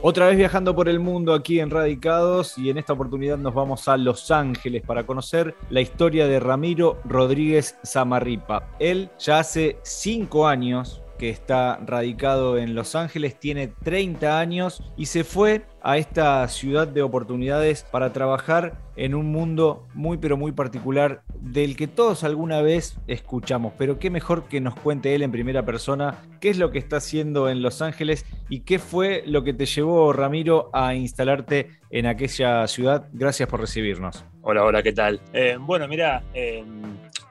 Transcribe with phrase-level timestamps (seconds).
[0.00, 3.88] Otra vez viajando por el mundo aquí en Radicados y en esta oportunidad nos vamos
[3.88, 8.68] a Los Ángeles para conocer la historia de Ramiro Rodríguez Zamarripa.
[8.78, 15.06] Él ya hace cinco años que está radicado en Los Ángeles, tiene 30 años y
[15.06, 20.52] se fue a esta ciudad de oportunidades para trabajar en un mundo muy pero muy
[20.52, 23.72] particular del que todos alguna vez escuchamos.
[23.78, 26.96] Pero qué mejor que nos cuente él en primera persona qué es lo que está
[26.96, 32.06] haciendo en Los Ángeles y qué fue lo que te llevó, Ramiro, a instalarte en
[32.06, 33.08] aquella ciudad.
[33.12, 34.24] Gracias por recibirnos.
[34.42, 35.20] Hola, hola, ¿qué tal?
[35.32, 36.64] Eh, bueno, mira, eh,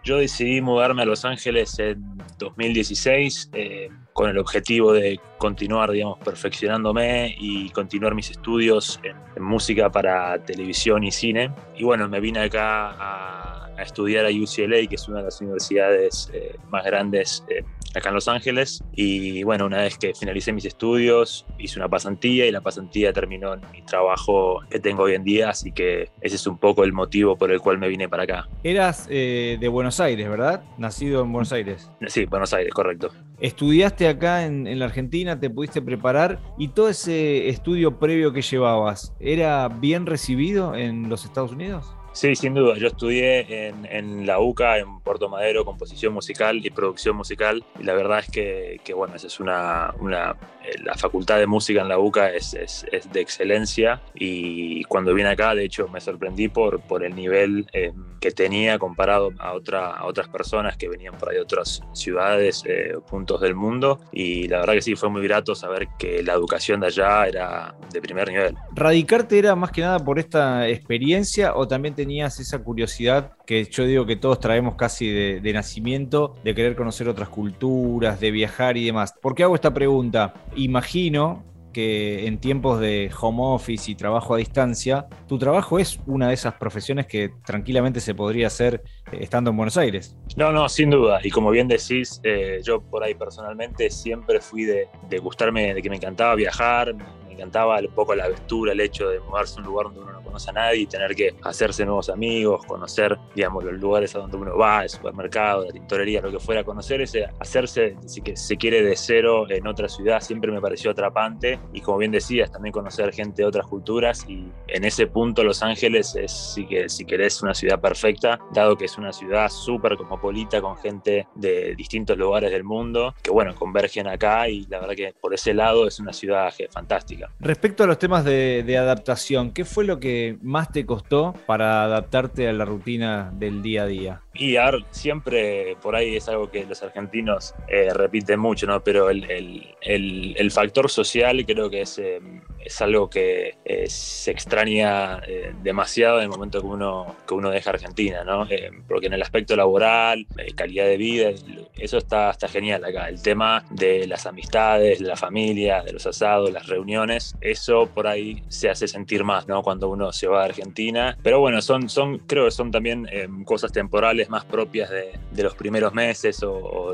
[0.03, 6.19] yo decidí mudarme a Los Ángeles en 2016 eh, con el objetivo de continuar, digamos,
[6.19, 11.51] perfeccionándome y continuar mis estudios en, música para televisión y cine.
[11.75, 13.46] Y bueno, me vine acá a,
[13.83, 17.63] estudiar a UCLA, que es una de las universidades eh, más grandes eh,
[17.95, 18.83] acá en Los Ángeles.
[18.93, 23.53] Y bueno, una vez que finalicé mis estudios, hice una pasantía y la pasantía terminó
[23.53, 26.93] en mi trabajo que tengo hoy en día, así que ese es un poco el
[26.93, 28.47] motivo por el cual me vine para acá.
[28.63, 30.63] Eras eh, de Buenos Aires, ¿verdad?
[30.77, 31.89] Nacido en Buenos Aires.
[32.07, 33.11] Sí, Buenos Aires, correcto.
[33.39, 38.41] Estudiaste acá en, en la Argentina, te pudiste preparar y todo ese estudio previo que
[38.41, 41.96] llevabas, ¿era bien recibido en los Estados Unidos?
[42.17, 42.75] Sí, sin duda.
[42.79, 47.63] Yo estudié en, la UCA, en Puerto Madero, composición musical y producción musical.
[47.79, 50.35] Y la verdad es que, bueno, esa es una, una,
[50.83, 54.01] la facultad de música en la UCA es, de excelencia.
[54.15, 59.31] Y cuando vine acá, de hecho, me sorprendí por, el nivel eh, que tenía comparado
[59.37, 63.53] a, otra, a otras personas que venían por ahí de otras ciudades, eh, puntos del
[63.53, 63.99] mundo.
[64.11, 67.75] Y la verdad que sí, fue muy grato saber que la educación de allá era
[67.93, 68.55] de primer nivel.
[68.73, 73.65] ¿Radicarte era más que nada por esta experiencia o también te tenías esa curiosidad que
[73.65, 78.77] yo digo que todos traemos casi de, nacimiento, de querer conocer otras culturas, de viajar
[78.77, 79.13] y demás.
[79.21, 80.33] ¿Por qué hago esta pregunta?
[80.57, 86.29] Imagino que en tiempos de home office y trabajo a distancia, tu trabajo es una
[86.29, 88.81] de esas profesiones que tranquilamente se podría hacer
[89.11, 90.17] eh, estando en Buenos Aires.
[90.35, 91.19] No, no, sin duda.
[91.23, 95.81] Y como bien decís, eh, yo por ahí personalmente siempre fui de, de, gustarme, de
[95.83, 96.95] que me encantaba viajar,
[97.37, 100.23] encantaba un poco la aventura, el hecho de mudarse a un lugar donde uno no
[100.23, 104.37] conoce a nadie y tener que hacerse nuevos amigos, conocer, digamos, los lugares a donde
[104.37, 108.81] uno va, el supermercado, la tintorería, lo que fuera, conocer ese, hacerse, si se quiere,
[108.81, 113.13] de cero en otra ciudad, siempre me pareció atrapante y como bien decías, también conocer
[113.13, 117.41] gente de otras culturas y en ese punto Los Ángeles es, si, que, si querés,
[117.41, 122.51] una ciudad perfecta, dado que es una ciudad súper cosmopolita con gente de distintos lugares
[122.51, 126.13] del mundo, que bueno, convergen acá y la verdad que por ese lado es una
[126.13, 127.26] ciudad fantástica.
[127.39, 132.47] Respecto a los temas de, adaptación, ¿qué fue lo que más te costó para adaptarte
[132.47, 134.21] a la rutina del día a día?
[134.33, 134.55] Y
[134.91, 138.83] siempre por ahí es algo que los argentinos eh, repiten mucho, ¿no?
[138.83, 142.19] Pero el, factor social creo que es, eh,
[142.63, 145.21] es algo que eh, se extraña
[145.61, 148.47] demasiado en el momento que uno, que uno deja Argentina, ¿no?
[148.87, 151.29] porque en el aspecto laboral, calidad de vida,
[151.77, 153.09] eso está, está genial acá.
[153.09, 158.07] El tema de las amistades, de la familia, de los asados, las reuniones, eso por
[158.07, 159.61] ahí se hace sentir más, ¿no?
[159.61, 161.17] Cuando uno se va a Argentina.
[161.23, 163.07] Pero bueno, son, son creo que son también
[163.45, 166.91] cosas temporales más propias de, los primeros meses o,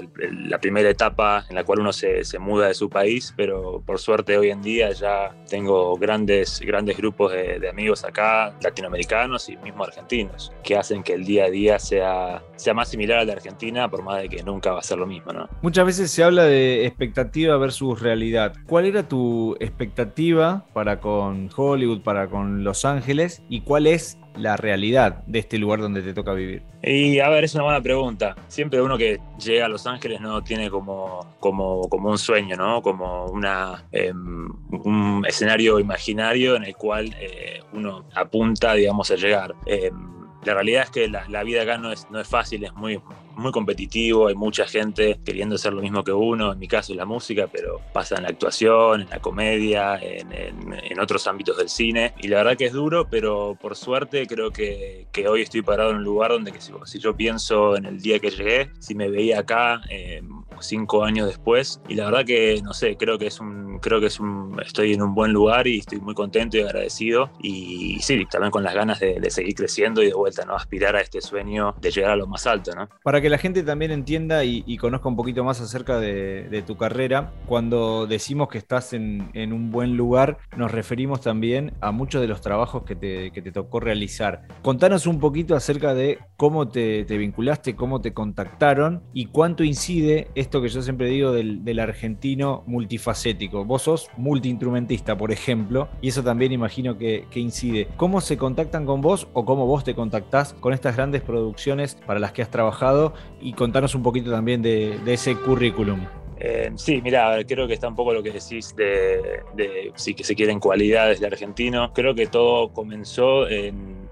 [0.47, 4.37] la primera etapa en la cual uno se, muda de su país, pero por suerte
[4.37, 10.51] hoy en día ya tengo grandes, grandes grupos de, amigos acá, latinoamericanos y mismo argentinos,
[10.63, 14.01] que hacen que el día a día sea, sea más similar al de Argentina, por
[14.01, 15.31] más de que nunca va a ser lo mismo.
[15.31, 15.47] ¿no?
[15.61, 18.55] Muchas veces se habla de expectativa versus realidad.
[18.65, 24.57] ¿Cuál era tu expectativa para con Hollywood, para con Los Ángeles y cuál es la
[24.57, 26.63] realidad de este lugar donde te toca vivir?
[26.81, 28.35] Y a ver, es una buena pregunta.
[28.47, 32.81] Siempre uno que llega a Los Ángeles no tiene como, como, como un sueño, ¿no?
[32.81, 39.55] Como una, em, un escenario imaginario en el cual eh, uno apunta, digamos, a llegar.
[39.65, 42.99] Em, la realidad es que la, vida acá no es, no es fácil, es muy,
[43.35, 46.97] muy competitivo, hay mucha gente queriendo hacer lo mismo que uno, en mi caso es
[46.97, 51.69] la música, pero pasa en la actuación, en la comedia, en, en, otros ámbitos del
[51.69, 55.61] cine, y la verdad que es duro, pero por suerte creo que, que hoy estoy
[55.61, 58.95] parado en un lugar donde que si, yo pienso en el día que llegué, si
[58.95, 60.21] me veía acá eh,
[60.61, 64.07] cinco años después, y la verdad que, no sé, creo que es un, creo que
[64.07, 68.25] es un, estoy en un buen lugar y estoy muy contento y agradecido, y, sí,
[68.29, 70.55] también con las ganas de, de seguir creciendo y de vuelta, ¿no?
[70.55, 72.87] Aspirar a este sueño de llegar a lo más alto, ¿no?
[73.03, 77.31] Para que la gente también entienda y, conozca un poquito más acerca de, tu carrera,
[77.45, 82.41] cuando decimos que estás en, un buen lugar, nos referimos también a muchos de los
[82.41, 84.41] trabajos que te, tocó realizar.
[84.61, 90.61] Contanos un poquito acerca de cómo te, vinculaste, cómo te contactaron y cuánto incide esto
[90.61, 93.63] que yo siempre digo del, argentino multifacético.
[93.63, 97.87] Vos sos multiinstrumentista, por ejemplo, y eso también imagino que, que incide.
[97.95, 102.19] ¿Cómo se contactan con vos o cómo vos te contactás con estas grandes producciones para
[102.19, 103.12] las que has trabajado?
[103.41, 106.05] Y contanos un poquito también de, ese currículum.
[106.39, 110.35] Eh, sí, mira, creo que está un poco lo que decís de, si que se
[110.35, 111.93] quieren cualidades de argentino.
[111.93, 113.47] Creo que todo comenzó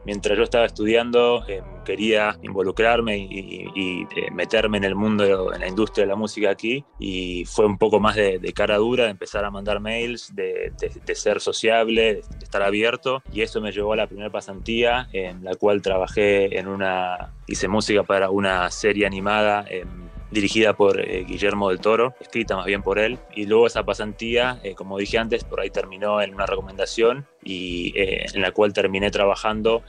[0.05, 5.67] mientras yo estaba estudiando, em, quería involucrarme y, eh, meterme en el mundo, en la
[5.67, 9.45] industria de la música aquí, y fue un poco más de, cara dura, de empezar
[9.45, 10.71] a mandar mails, de,
[11.15, 15.55] ser sociable, de, estar abierto, y eso me llevó a la primera pasantía, en la
[15.55, 19.65] cual trabajé en una, hice música para una serie animada.
[19.69, 20.00] En,
[20.31, 23.19] dirigida por eh, Guillermo del Toro, escrita más bien por él.
[23.35, 27.93] Y luego esa pasantía, eh, como dije antes, por ahí terminó en una recomendación y
[27.95, 29.83] eh, en la cual terminé trabajando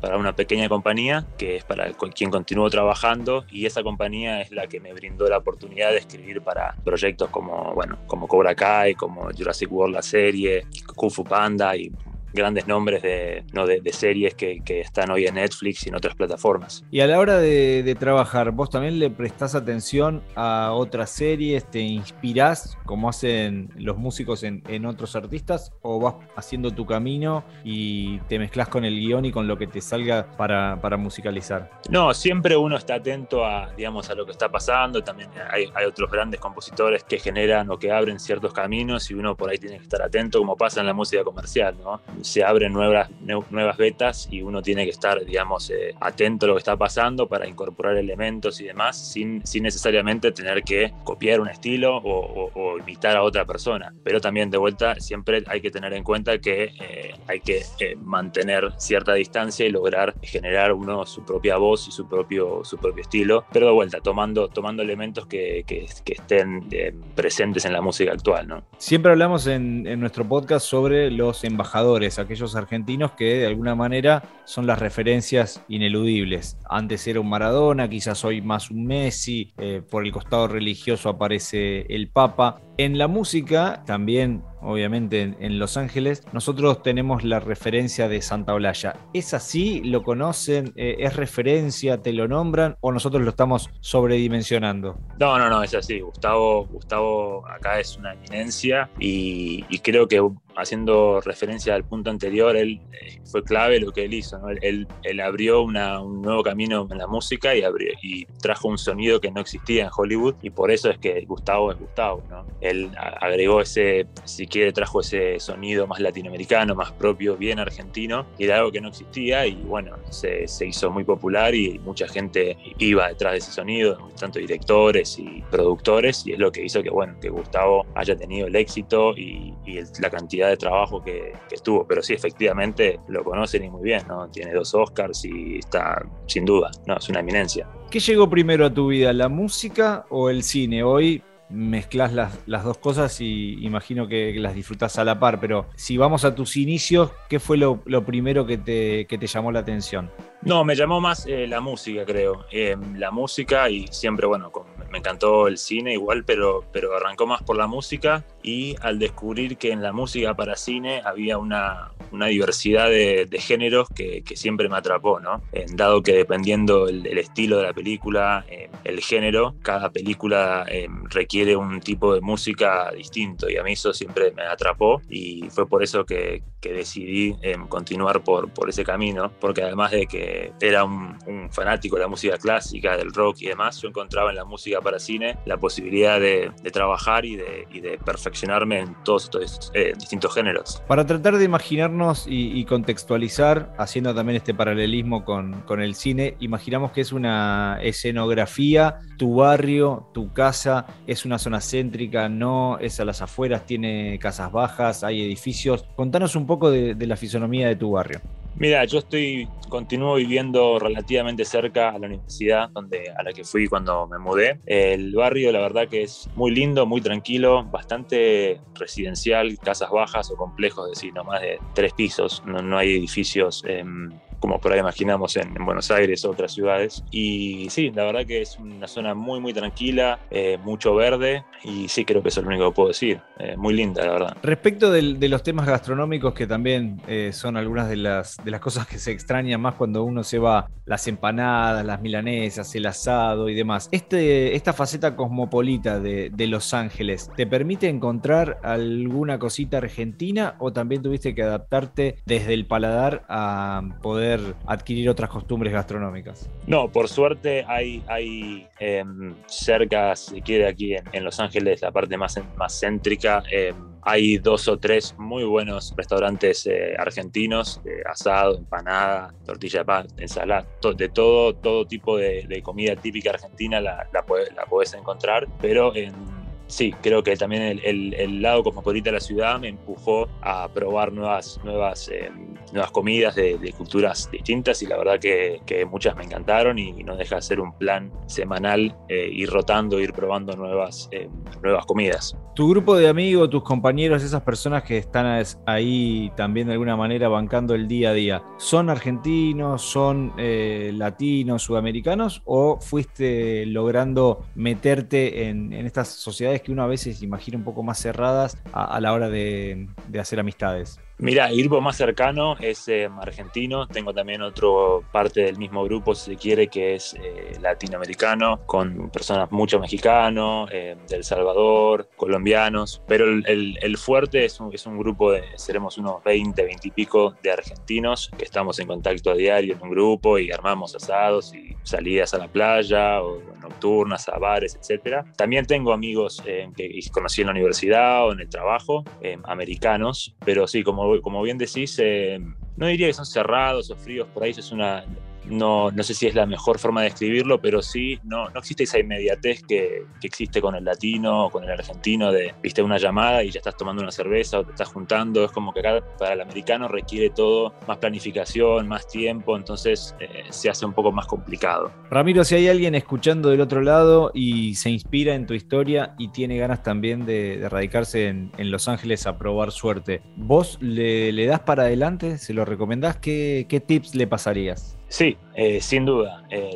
[0.00, 4.66] para una pequeña compañía que es para quien continúo trabajando y esa compañía es la
[4.66, 9.30] que me brindó la oportunidad de escribir para proyectos como, bueno, como Cobra Kai, como
[9.36, 11.90] Jurassic World la serie, Kung Fu Panda y
[12.32, 13.66] grandes nombres de, ¿no?
[13.66, 16.84] de, series que, están hoy en Netflix y en otras plataformas.
[16.90, 21.68] Y a la hora de, trabajar, ¿vos también le prestás atención a otras series?
[21.70, 25.72] ¿Te inspirás como hacen los músicos en, otros artistas?
[25.82, 29.66] ¿O vas haciendo tu camino y te mezclas con el guion y con lo que
[29.66, 31.70] te salga para, musicalizar?
[31.90, 35.02] No, siempre uno está atento a, digamos, a lo que está pasando.
[35.02, 39.36] También hay, hay otros grandes compositores que generan o que abren ciertos caminos y uno
[39.36, 42.00] por ahí tiene que estar atento, como pasa en la música comercial, ¿no?
[42.22, 43.10] Se abren nuevas,
[43.50, 47.26] nuevas vetas y uno tiene que estar, digamos, eh, atento a lo que está pasando
[47.26, 53.16] para incorporar elementos y demás, sin, sin necesariamente tener que copiar un estilo o, imitar
[53.16, 53.92] a otra persona.
[54.02, 57.96] Pero también, de vuelta, siempre hay que tener en cuenta que eh, hay que eh,
[57.96, 63.02] mantener cierta distancia y lograr generar uno su propia voz y su propio, su propio
[63.02, 66.68] estilo, pero de vuelta, tomando, tomando elementos que, que, estén
[67.14, 68.48] presentes en la música actual.
[68.48, 68.62] ¿no?
[68.78, 74.22] Siempre hablamos en, en nuestro podcast sobre los embajadores aquellos argentinos que de alguna manera
[74.44, 76.58] son las referencias ineludibles.
[76.68, 81.86] Antes era un Maradona, quizás hoy más un Messi, eh, por el costado religioso aparece
[81.88, 82.60] el Papa.
[82.80, 88.96] En la música también obviamente en, Los Ángeles, nosotros tenemos la referencia de Santa Olalla.
[89.12, 89.82] ¿Es así?
[89.82, 90.72] ¿Lo conocen?
[90.76, 92.02] Eh, ¿Es referencia?
[92.02, 92.76] ¿Te lo nombran?
[92.80, 94.98] ¿O nosotros lo estamos sobredimensionando?
[95.18, 96.00] No, no, no, es así.
[96.00, 100.20] Gustavo, Gustavo acá es una eminencia y, creo que
[100.56, 104.38] haciendo referencia al punto anterior, él eh, fue clave lo que él hizo.
[104.60, 109.20] Él, él, abrió un nuevo camino en la música y, abrió, y trajo un sonido
[109.20, 112.22] que no existía en Hollywood y por eso es que Gustavo es Gustavo.
[112.28, 112.44] ¿no?
[112.70, 112.90] Él
[113.20, 114.06] agregó ese,
[114.48, 118.88] quiere trajo ese sonido más latinoamericano, más propio, bien argentino, y era algo que no
[118.88, 124.10] existía y bueno, se, hizo muy popular y mucha gente iba detrás de ese sonido,
[124.18, 128.46] tanto directores y productores, y es lo que hizo que bueno, que Gustavo haya tenido
[128.46, 129.54] el éxito y,
[130.00, 134.02] la cantidad de trabajo que, que, estuvo, pero sí, efectivamente lo conocen y muy bien,
[134.08, 134.28] ¿no?
[134.28, 136.96] Tiene dos Oscars y está sin duda, ¿no?
[136.96, 137.68] Es una eminencia.
[137.90, 140.82] ¿Qué llegó primero a tu vida, la música o el cine?
[140.82, 145.96] Hoy mezclas las, dos cosas y imagino que, las disfrutas a la par, pero si
[145.96, 150.10] vamos a tus inicios, ¿qué fue lo, primero que te, te, llamó la atención?
[150.42, 152.46] No, me llamó más eh, la música, creo.
[152.50, 154.50] Eh, la música y siempre, bueno,
[154.90, 159.58] me encantó el cine igual, pero, pero arrancó más por la música y al descubrir
[159.58, 164.78] que en la música para cine había una, una diversidad de, géneros que, siempre me
[164.78, 165.42] atrapó, ¿no?
[165.74, 170.66] dado que dependiendo el, estilo de la película, eh, el género, cada película
[171.10, 175.68] requiere un tipo de música distinto y a mí eso siempre me atrapó y fue
[175.68, 177.36] por eso que, que decidí
[177.68, 180.29] continuar por, por ese camino, porque además de que
[180.60, 181.18] era un,
[181.50, 184.98] fanático de la música clásica, del rock y demás, yo encontraba en la música para
[184.98, 190.82] cine la posibilidad de, trabajar y de, perfeccionarme en todos estos eh, distintos géneros.
[190.86, 196.92] Para tratar de imaginarnos y, contextualizar, haciendo también este paralelismo con, con el cine, imaginamos
[196.92, 203.04] que es una escenografía, tu barrio, tu casa, es una zona céntrica, no es a
[203.04, 205.84] las afueras, tiene casas bajas, hay edificios.
[205.96, 208.20] Contanos un poco de la fisonomía de tu barrio.
[208.60, 213.66] Mira, yo estoy, continúo viviendo relativamente cerca a la universidad donde, a la que fui
[213.66, 214.60] cuando me mudé.
[214.66, 220.36] El barrio, la verdad que es muy lindo, muy tranquilo, bastante residencial, casas bajas o
[220.36, 223.64] complejos, es decir, no más de tres pisos, no, hay edificios.
[223.66, 227.04] Em, como por ahí imaginamos en, Buenos Aires o otras ciudades.
[227.10, 231.88] Y sí, la verdad que es una zona muy, muy tranquila, eh, mucho verde y
[231.88, 233.20] sí, creo que eso es lo único que puedo decir.
[233.38, 234.36] Eh, muy linda, la verdad.
[234.42, 238.86] Respecto de los temas gastronómicos, que también eh, son algunas de las, de las cosas
[238.86, 243.54] que se extrañan más cuando uno se va, las empanadas, las milanesas, el asado y
[243.54, 243.88] demás.
[243.92, 250.72] Este, esta faceta cosmopolita de, de Los Ángeles, ¿te permite encontrar alguna cosita argentina o
[250.72, 254.29] también tuviste que adaptarte desde el paladar a poder
[254.66, 256.48] adquirir otras costumbres gastronómicas?
[256.66, 262.16] No, por suerte hay, hay em, cerca, si quiere, aquí en, Los Ángeles, la parte
[262.16, 263.42] más, más céntrica.
[263.50, 270.06] Em, hay dos o tres muy buenos restaurantes eh, argentinos, asado, empanada, tortilla de pan,
[270.16, 274.24] ensalada, de todo, todo tipo de, comida típica argentina la, la,
[274.56, 276.39] la puedes encontrar, pero en
[276.70, 281.60] sí, creo que también el, lado cosmopolita de la ciudad me empujó a probar nuevas,
[281.64, 282.30] nuevas, eh,
[282.72, 285.60] nuevas comidas de, culturas distintas y la verdad que,
[285.90, 290.12] muchas me encantaron y, no deja de ser un plan semanal eh, ir rotando, ir
[290.12, 291.28] probando nuevas, eh,
[291.62, 292.36] nuevas comidas.
[292.54, 297.28] Tu grupo de amigos, tus compañeros, esas personas que están ahí también de alguna manera
[297.28, 305.72] bancando el día a día, ¿son argentinos, son latinos, sudamericanos o fuiste logrando meterte en
[305.72, 309.88] estas sociedades que uno a veces imagina un poco más cerradas a, la hora de
[310.18, 311.00] hacer amistades.
[311.22, 316.30] Mira, Irbo más cercano es em, argentino, tengo también otro parte del mismo grupo, si
[316.30, 323.26] se quiere, que es eh, latinoamericano, con personas mucho mexicanos, em, del Salvador, colombianos, pero
[323.26, 327.52] el, fuerte es un, es un, grupo de, seremos unos 20, 20 y pico de
[327.52, 332.32] argentinos que estamos en contacto a diario en un grupo y armamos asados y salidas
[332.32, 335.22] a la playa o nocturnas a bares, etc.
[335.36, 339.04] También tengo amigos em, que conocí en la universidad o en el trabajo,
[339.44, 342.38] americanos, pero sí, como como bien decís, eh,
[342.76, 345.04] no diría que son cerrados o fríos, por ahí eso es una,
[345.46, 348.84] no, no sé si es la mejor forma de escribirlo, pero sí, no, no existe
[348.84, 352.98] esa inmediatez que, que, existe con el latino o con el argentino de, viste, una
[352.98, 355.44] llamada y ya estás tomando una cerveza o te estás juntando.
[355.44, 360.44] Es como que acá para el americano requiere todo más planificación, más tiempo, entonces eh,
[360.50, 361.92] se hace un poco más complicado.
[362.10, 366.28] Ramiro, si hay alguien escuchando del otro lado y se inspira en tu historia y
[366.28, 371.60] tiene ganas también de, radicarse en, Los Ángeles a probar suerte, ¿vos le, le das
[371.60, 372.38] para adelante?
[372.38, 373.16] ¿Se lo recomendás?
[373.16, 374.99] ¿Qué, qué tips le pasarías?
[375.10, 376.42] Sí, eh, sin duda.
[376.48, 376.72] Eh,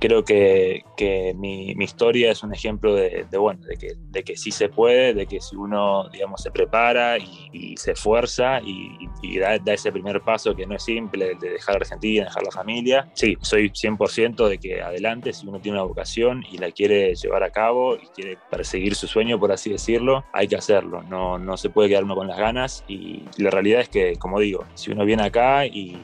[0.00, 0.82] creo que,
[1.36, 5.26] mi, historia es un ejemplo de, bueno, de que, de que sí se puede, de
[5.26, 10.66] que si uno, digamos, se prepara y, se esfuerza y, da, ese primer paso que
[10.66, 15.32] no es simple, de dejar Argentina, dejar la familia, sí, soy 100% de que adelante,
[15.32, 19.06] si uno tiene una vocación y la quiere llevar a cabo y quiere perseguir su
[19.06, 21.04] sueño, por así decirlo, hay que hacerlo.
[21.04, 24.40] No, no se puede quedar uno con las ganas y la realidad es que, como
[24.40, 25.96] digo, si uno viene acá y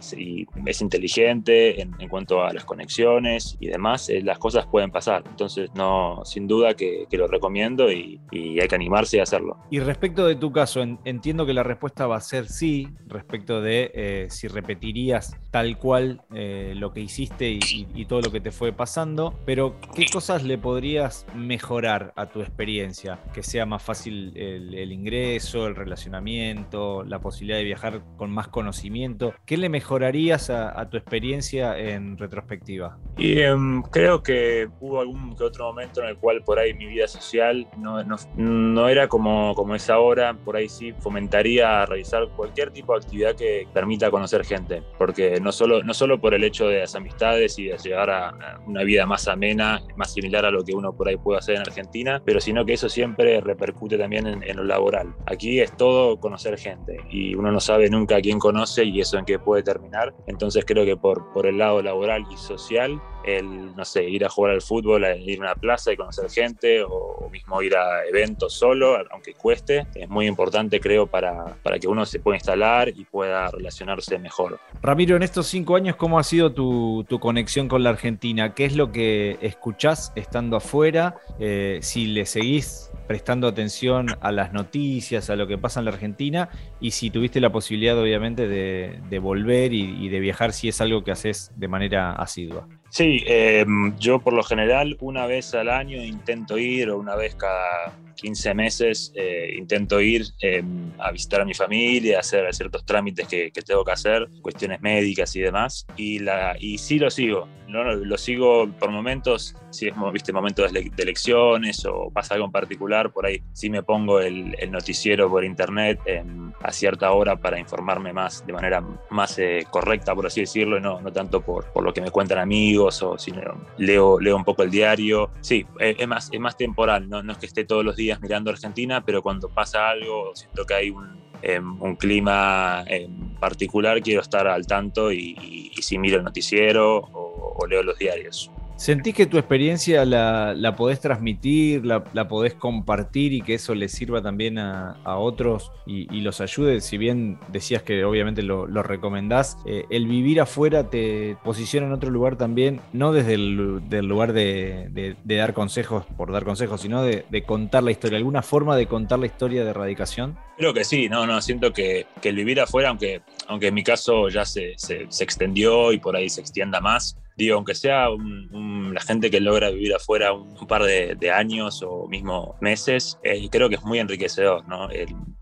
[0.64, 5.24] es inteligente, en, cuanto a las conexiones y demás, eh, las cosas pueden pasar.
[5.26, 9.56] Entonces, no, sin duda que, lo recomiendo y, hay que animarse a hacerlo.
[9.70, 13.92] Y respecto de tu caso, entiendo que la respuesta va a ser sí, respecto de
[13.94, 18.72] eh, si repetirías tal cual eh, lo que hiciste y, todo lo que te fue
[18.72, 23.20] pasando, pero ¿qué cosas le podrías mejorar a tu experiencia?
[23.32, 29.32] Que sea más fácil el, ingreso, el relacionamiento, la posibilidad de viajar con más conocimiento.
[29.46, 31.78] ¿Qué le mejorarías a tu experiencia?
[31.94, 32.98] En retrospectiva?
[33.16, 36.86] Y em, creo que hubo algún que otro momento en el cual por ahí mi
[36.86, 38.02] vida social no,
[38.36, 43.34] no, era como, como es ahora, por ahí sí fomentaría realizar cualquier tipo de actividad
[43.34, 47.58] que permita conocer gente, porque no solo, no solo por el hecho de las amistades
[47.58, 51.08] y de llegar a una vida más amena, más similar a lo que uno por
[51.08, 54.64] ahí puede hacer en Argentina, pero sino que eso siempre repercute también en, en lo
[54.64, 55.14] laboral.
[55.26, 59.18] Aquí es todo conocer gente y uno no sabe nunca a quién conoce y eso
[59.18, 63.74] en qué puede terminar, entonces creo que por, por el lado laboral y social, el,
[63.74, 67.28] no sé, ir a jugar al fútbol, ir a una plaza y conocer gente, o,
[67.30, 72.06] mismo ir a eventos solo, aunque cueste, es muy importante, creo, para, para que uno
[72.06, 74.60] se pueda instalar y pueda relacionarse mejor.
[74.82, 78.54] Ramiro, en estos cinco años, ¿cómo ha sido tu, tu conexión con la Argentina?
[78.54, 81.16] ¿Qué es lo que escuchás estando afuera?
[81.40, 85.90] Eh, si le seguís prestando atención a las noticias, a lo que pasa en la
[85.90, 86.48] Argentina,
[86.80, 91.02] y si tuviste la posibilidad, obviamente, de, volver y, y de viajar, si es algo
[91.02, 92.66] que haces de manera asidua.
[92.96, 97.34] Sí, em, yo por lo general una vez al año intento ir o una vez
[97.34, 103.26] cada 15 meses eh, intento ir em, a visitar a mi familia, hacer ciertos trámites
[103.28, 105.86] que, tengo que hacer, cuestiones médicas y demás.
[105.96, 107.84] Y, la, y sí lo sigo, ¿no?
[107.84, 113.12] lo sigo por momentos, si es ¿viste, momentos de, elecciones o pasa algo en particular,
[113.12, 118.12] por ahí sí me pongo el, noticiero por internet em, a cierta hora para informarme
[118.12, 121.92] más, de manera más eh, correcta, por así decirlo, no, no tanto por, por lo
[121.92, 123.32] que me cuentan amigos o si
[123.78, 125.30] leo, leo un poco el diario.
[125.40, 127.22] Sí, eh, es, más, es más temporal, ¿no?
[127.22, 130.74] no es que esté todos los días mirando Argentina, pero cuando pasa algo, siento que
[130.74, 136.96] hay un, em, clima en particular, quiero estar al tanto y, si miro el noticiero
[136.98, 138.50] o leo los diarios.
[138.84, 144.20] ¿Sentís que tu experiencia la, podés transmitir, la, podés compartir y que eso le sirva
[144.20, 146.82] también a, otros y, los ayude?
[146.82, 152.10] Si bien decías que obviamente lo, recomendás, eh, el vivir afuera te posiciona en otro
[152.10, 157.84] lugar también, no desde el lugar de, dar consejos por dar consejos, sino de, contar
[157.84, 158.18] la historia.
[158.18, 160.36] ¿Alguna forma de contar la historia de erradicación?
[160.58, 164.28] Creo que sí, no, no, siento que, el vivir afuera, aunque, aunque en mi caso
[164.28, 169.00] ya se, se, se extendió y por ahí se extienda más, digo, aunque sea la
[169.00, 173.76] gente que logra vivir afuera un, par de, años o mismo meses, eh, creo que
[173.76, 174.88] es muy enriquecedor, ¿no?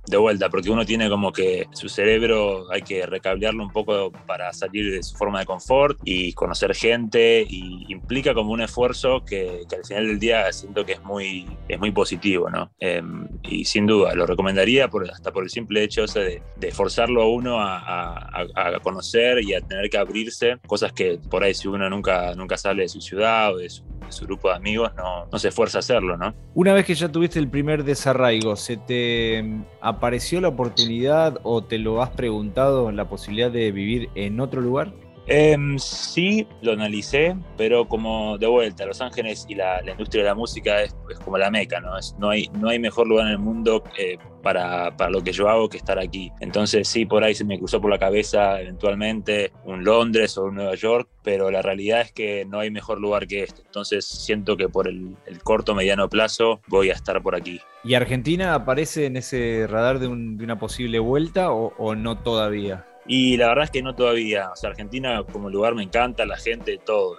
[0.06, 4.52] de vuelta, porque uno tiene como que su cerebro hay que recablearlo un poco para
[4.52, 9.62] salir de su forma de confort y conocer gente y implica como un esfuerzo que,
[9.76, 12.72] al final del día siento que es muy, es muy positivo, ¿no?
[12.80, 17.22] Em, y sin duda, lo recomendaría por, hasta por el simple hecho de, de forzarlo
[17.22, 21.68] a uno a, a, conocer y a tener que abrirse, cosas que por ahí si
[21.68, 23.84] uno nunca, nunca sale de su ciudad o de su,
[24.22, 26.34] grupo de amigos, no, no se esfuerza a hacerlo, ¿no?
[26.54, 29.42] Una vez que ya tuviste el primer desarraigo, ¿se te
[29.80, 34.92] apareció la oportunidad o te lo has preguntado la posibilidad de vivir en otro lugar?
[35.26, 40.34] Em, sí, lo analicé, pero como de vuelta, Los Ángeles y la, industria de la
[40.34, 41.96] música es, como la meca, ¿no?
[41.96, 45.32] Es, no, hay, no hay mejor lugar en el mundo eh, para, para, lo que
[45.32, 46.32] yo hago que estar aquí.
[46.40, 50.56] Entonces sí, por ahí se me cruzó por la cabeza eventualmente un Londres o un
[50.56, 53.62] Nueva York, pero la realidad es que no hay mejor lugar que este.
[53.62, 57.60] Entonces siento que por el, corto, mediano plazo voy a estar por aquí.
[57.84, 62.86] ¿Y Argentina aparece en ese radar de, una posible vuelta o no todavía?
[63.06, 64.50] Y la verdad es que no todavía.
[64.50, 67.16] O sea, Argentina como lugar me encanta, la gente, todo.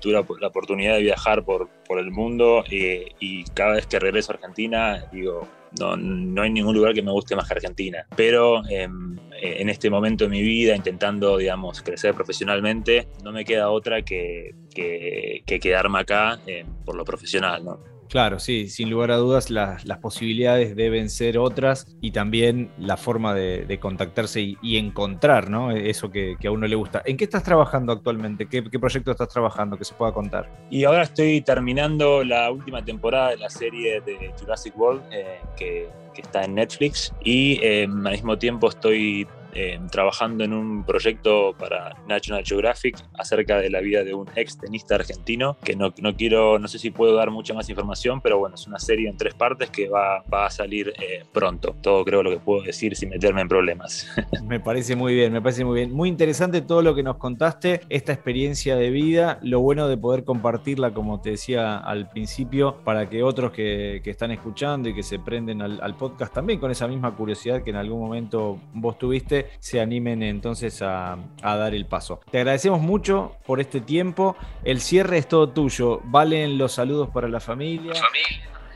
[0.00, 4.32] Tuve la, oportunidad de viajar por, por el mundo eh, y cada vez que regreso
[4.32, 5.46] a Argentina, digo,
[5.78, 8.06] no, no, hay ningún lugar que me guste más que Argentina.
[8.16, 13.70] Pero em, en este momento de mi vida, intentando, digamos, crecer profesionalmente, no me queda
[13.70, 17.89] otra que, que, quedarme acá em, por lo profesional, ¿no?
[18.10, 23.34] Claro, sí, sin lugar a dudas las, posibilidades deben ser otras y también la forma
[23.34, 25.70] de, contactarse y, encontrar ¿no?
[25.70, 27.02] eso que, a uno le gusta.
[27.06, 28.48] ¿En qué estás trabajando actualmente?
[28.48, 30.50] ¿Qué, proyecto estás trabajando que se pueda contar?
[30.70, 35.88] Y ahora estoy terminando la última temporada de la serie de Jurassic World eh, que,
[36.20, 39.26] está en Netflix y eh, al mismo tiempo estoy
[39.90, 44.94] trabajando en un proyecto para National Geographic acerca de la vida de un ex tenista
[44.94, 48.54] argentino, que no, no quiero, no sé si puedo dar mucha más información, pero bueno,
[48.54, 51.76] es una serie en tres partes que va, va a salir eh, pronto.
[51.82, 54.08] Todo creo lo que puedo decir sin meterme en problemas.
[54.44, 55.92] me parece muy bien, me parece muy bien.
[55.92, 60.24] Muy interesante todo lo que nos contaste, esta experiencia de vida, lo bueno de poder
[60.24, 65.02] compartirla, como te decía al principio, para que otros que, que están escuchando y que
[65.02, 68.98] se prenden al, al podcast también con esa misma curiosidad que en algún momento vos
[68.98, 72.20] tuviste, se animen entonces a, dar el paso.
[72.30, 74.36] Te agradecemos mucho por este tiempo.
[74.64, 76.00] El cierre es todo tuyo.
[76.04, 77.92] Valen los saludos para la familia.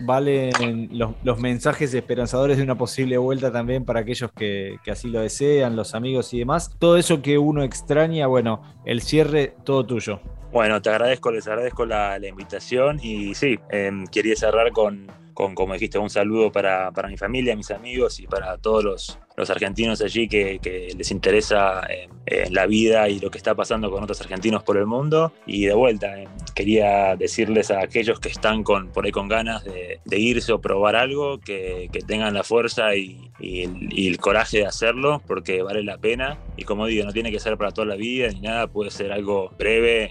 [0.01, 5.77] Valen los, mensajes esperanzadores de una posible vuelta también para aquellos que, así lo desean,
[5.77, 6.71] los amigos y demás.
[6.79, 10.21] Todo eso que uno extraña, bueno, el cierre todo tuyo.
[10.53, 15.99] Bueno, te agradezco, les agradezco la, invitación y sí, em, quería cerrar con, como dijiste,
[15.99, 20.61] un saludo para, mi familia, mis amigos y para todos los, los argentinos allí que,
[20.97, 24.77] les interesa eh, eh, la vida y lo que está pasando con otros argentinos por
[24.77, 25.33] el mundo.
[25.47, 29.65] Y de vuelta, eh, quería decirles a aquellos que están con, por ahí con ganas
[29.65, 34.67] de, irse o probar algo, que, tengan la fuerza y, el, y, el, coraje de
[34.67, 36.39] hacerlo, porque vale la pena.
[36.57, 39.13] Y como digo, no tiene que ser para toda la vida ni nada, puede ser
[39.13, 40.11] algo breve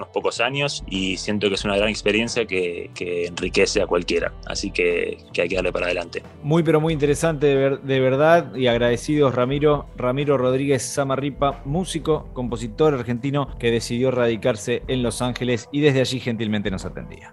[0.00, 4.32] unos pocos años y siento que es una gran experiencia que, enriquece a cualquiera.
[4.46, 6.22] Así que, hay que darle para adelante.
[6.42, 13.56] Muy, pero muy interesante de, verdad y agradecidos Ramiro, Ramiro Rodríguez Samarripa, músico, compositor argentino
[13.58, 17.32] que decidió radicarse en Los Ángeles y desde allí gentilmente nos atendía.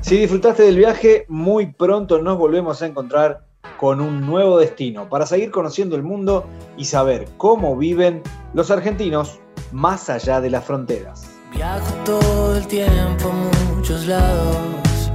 [0.00, 3.45] Si disfrutaste del viaje, muy pronto nos volvemos a encontrar
[3.76, 8.22] con un nuevo destino para seguir conociendo el mundo y saber cómo viven
[8.54, 9.38] los argentinos
[9.72, 11.28] más allá de las fronteras.
[11.52, 15.10] Viajo todo el tiempo a muchos lados.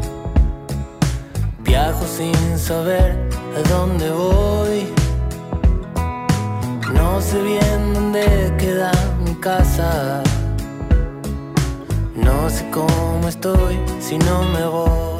[1.60, 4.88] Viajo sin saber a dónde voy.
[6.94, 8.92] No sé bien dónde queda
[9.24, 10.24] mi casa.
[12.16, 15.11] No sé cómo estoy si no me voy.